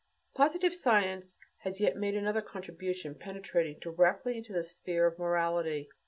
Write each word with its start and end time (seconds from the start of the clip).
Positive 0.33 0.73
science 0.73 1.35
has 1.59 1.79
made 1.79 1.95
yet 1.95 2.15
another 2.15 2.41
contribution 2.41 3.13
penetrating 3.13 3.77
directly 3.77 4.35
into 4.35 4.51
the 4.51 4.63
sphere 4.63 5.05
of 5.05 5.19
morality. 5.19 5.89